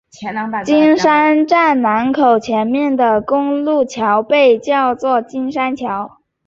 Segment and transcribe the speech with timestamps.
[0.65, 6.17] 金山站南口前面的公路桥被叫做金山桥。